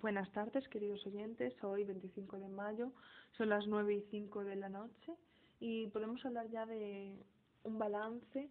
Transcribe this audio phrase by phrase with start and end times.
[0.00, 1.52] Buenas tardes, queridos oyentes.
[1.62, 2.90] Hoy, 25 de mayo,
[3.36, 5.12] son las 9 y 5 de la noche
[5.60, 7.22] y podemos hablar ya de
[7.64, 8.48] un balance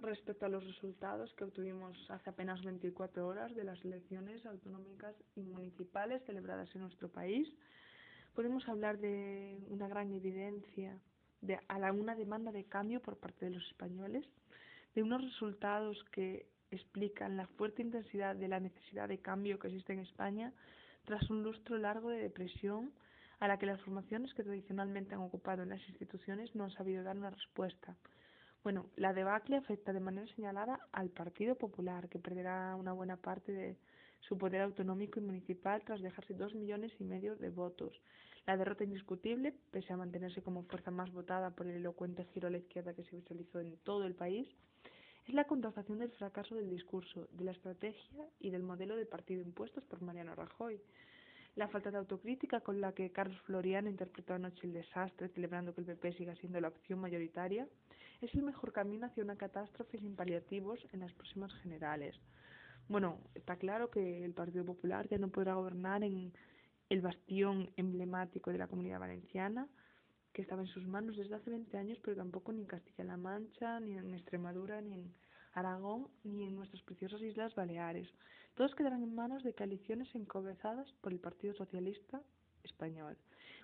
[0.00, 5.42] respecto a los resultados que obtuvimos hace apenas 24 horas de las elecciones autonómicas y
[5.42, 7.46] municipales celebradas en nuestro país.
[8.34, 10.98] Podemos hablar de una gran evidencia,
[11.42, 14.24] de a la, una demanda de cambio por parte de los españoles,
[14.94, 19.92] de unos resultados que explican la fuerte intensidad de la necesidad de cambio que existe
[19.92, 20.52] en España
[21.04, 22.92] tras un lustro largo de depresión
[23.40, 27.02] a la que las formaciones que tradicionalmente han ocupado en las instituciones no han sabido
[27.02, 27.96] dar una respuesta.
[28.62, 33.50] Bueno, la debacle afecta de manera señalada al Partido Popular, que perderá una buena parte
[33.50, 33.76] de
[34.20, 38.00] su poder autonómico y municipal tras dejarse dos millones y medio de votos.
[38.46, 42.50] La derrota indiscutible, pese a mantenerse como fuerza más votada por el elocuente giro a
[42.52, 44.48] la izquierda que se visualizó en todo el país,
[45.26, 49.42] es la contrastación del fracaso del discurso, de la estrategia y del modelo de partido
[49.42, 50.80] impuestos por Mariano Rajoy.
[51.54, 55.82] La falta de autocrítica con la que Carlos Florian interpretó anoche el desastre, celebrando que
[55.82, 57.68] el PP siga siendo la opción mayoritaria,
[58.20, 62.16] es el mejor camino hacia una catástrofe sin paliativos en las próximas generales.
[62.88, 66.32] Bueno, está claro que el Partido Popular ya no podrá gobernar en
[66.88, 69.68] el bastión emblemático de la comunidad valenciana,
[70.32, 73.80] que estaba en sus manos desde hace 20 años, pero tampoco ni en Castilla-La Mancha,
[73.80, 75.14] ni en Extremadura, ni en
[75.54, 78.08] Aragón, ni en nuestras preciosas Islas Baleares.
[78.54, 82.22] Todos quedarán en manos de coaliciones encabezadas por el Partido Socialista
[82.64, 83.16] Español.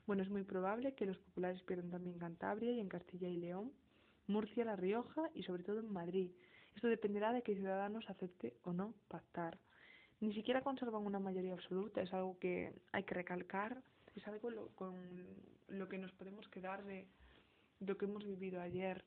[0.07, 3.73] Bueno, es muy probable que los populares pierdan también Cantabria y en Castilla y León,
[4.27, 6.31] Murcia, La Rioja y sobre todo en Madrid.
[6.75, 9.59] Esto dependerá de que Ciudadanos acepte o no pactar.
[10.21, 13.83] Ni siquiera conservan una mayoría absoluta, es algo que hay que recalcar
[14.19, 14.95] es algo lo, con
[15.69, 17.07] lo que nos podemos quedar de,
[17.81, 19.05] lo que hemos vivido ayer.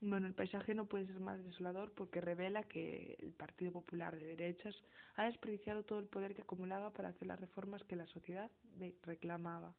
[0.00, 4.26] Bueno, el paisaje no puede ser más desolador porque revela que el Partido Popular de
[4.26, 4.74] Derechas
[5.16, 8.50] ha desperdiciado todo el poder que acumulaba para hacer las reformas que la sociedad
[9.02, 9.74] reclamaba.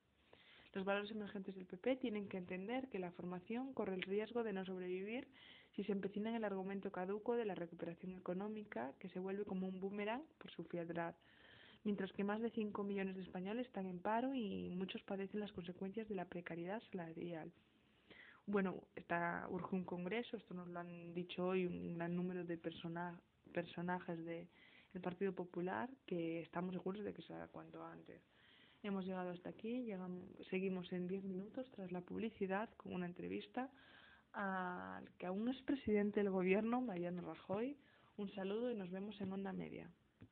[0.74, 4.54] Los valores emergentes del PP tienen que entender que la formación corre el riesgo de
[4.54, 5.28] no sobrevivir
[5.76, 9.68] si se empecina en el argumento caduco de la recuperación económica que se vuelve como
[9.68, 11.16] un boomerang por su fialdad
[11.88, 15.54] mientras que más de 5 millones de españoles están en paro y muchos padecen las
[15.54, 17.50] consecuencias de la precariedad salarial.
[18.46, 22.58] Bueno, está, urge un congreso, esto nos lo han dicho hoy un gran número de
[22.58, 23.18] persona,
[23.54, 24.50] personajes del
[25.02, 28.22] Partido Popular, que estamos seguros de que será cuanto antes.
[28.84, 33.72] Hemos llegado hasta aquí, llegamos, seguimos en 10 minutos tras la publicidad con una entrevista
[34.34, 37.78] al que aún es presidente del gobierno, Mariano Rajoy.
[38.18, 39.90] Un saludo y nos vemos en Onda Media.